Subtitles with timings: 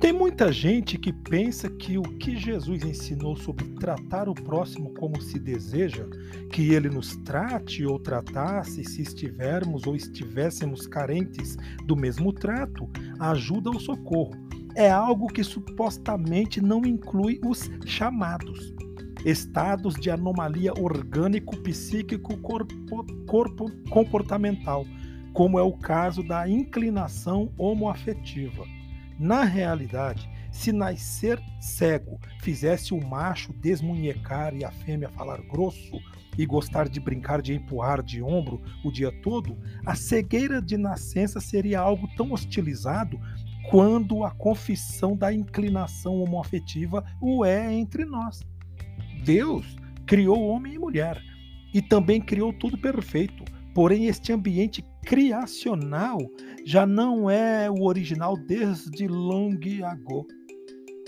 [0.00, 5.20] Tem muita gente que pensa que o que Jesus ensinou sobre tratar o próximo como
[5.20, 6.06] se deseja,
[6.50, 13.68] que ele nos trate ou tratasse se estivermos ou estivéssemos carentes do mesmo trato, ajuda
[13.68, 14.32] ao socorro.
[14.74, 18.72] É algo que supostamente não inclui os chamados
[19.26, 22.74] estados de anomalia orgânico, psíquico, corpo,
[23.26, 24.86] corpo comportamental,
[25.34, 28.79] como é o caso da inclinação homoafetiva.
[29.20, 36.00] Na realidade, se nascer cego fizesse o macho desmunhecar e a fêmea falar grosso
[36.38, 41.38] e gostar de brincar de empurrar de ombro o dia todo, a cegueira de nascença
[41.38, 43.20] seria algo tão hostilizado
[43.68, 48.40] quando a confissão da inclinação homoafetiva o é entre nós.
[49.22, 49.76] Deus
[50.06, 51.20] criou homem e mulher
[51.74, 53.44] e também criou tudo perfeito.
[53.74, 56.18] Porém, este ambiente criacional
[56.64, 60.26] já não é o original desde long ago.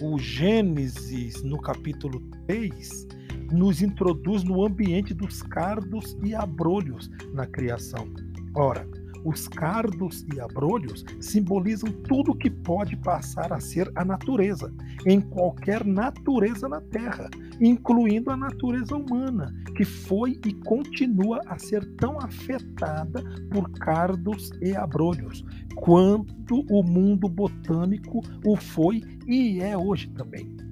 [0.01, 3.07] O Gênesis, no capítulo 3,
[3.53, 8.09] nos introduz no ambiente dos cardos e abrolhos na criação.
[8.55, 8.89] Ora,
[9.25, 14.73] os cardos e abrolhos simbolizam tudo que pode passar a ser a natureza,
[15.07, 17.29] em qualquer natureza na Terra,
[17.61, 24.75] incluindo a natureza humana, que foi e continua a ser tão afetada por cardos e
[24.75, 30.72] abrolhos, quanto o mundo botânico o foi e é hoje também.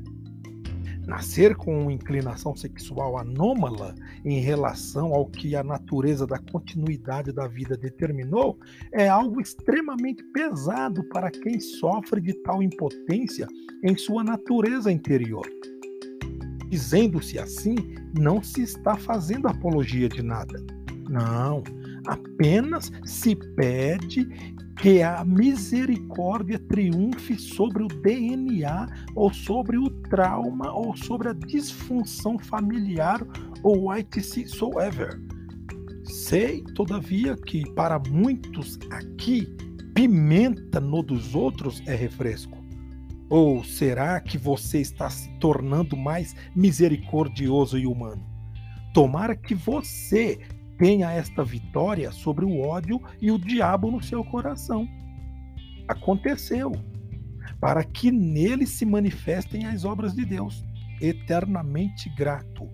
[1.10, 7.76] Nascer com inclinação sexual anômala em relação ao que a natureza da continuidade da vida
[7.76, 8.56] determinou
[8.92, 13.48] é algo extremamente pesado para quem sofre de tal impotência
[13.82, 15.44] em sua natureza interior.
[16.68, 17.74] Dizendo-se assim,
[18.16, 20.64] não se está fazendo apologia de nada.
[21.08, 21.64] Não,
[22.06, 24.28] apenas se pede
[24.80, 32.38] que a misericórdia triunfe sobre o DNA ou sobre o trauma ou sobre a disfunção
[32.38, 33.20] familiar
[33.62, 35.20] ou whatsoever.
[36.04, 39.54] Sei, todavia, que para muitos aqui,
[39.94, 42.58] pimenta no dos outros é refresco.
[43.28, 48.26] Ou será que você está se tornando mais misericordioso e humano?
[48.92, 50.40] Tomara que você
[50.80, 54.88] tenha esta vitória sobre o ódio e o diabo no seu coração.
[55.86, 56.72] Aconteceu,
[57.60, 60.64] para que nele se manifestem as obras de Deus.
[60.98, 62.66] Eternamente grato.